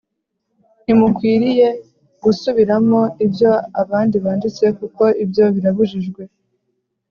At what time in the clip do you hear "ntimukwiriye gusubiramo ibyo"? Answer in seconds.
0.83-3.51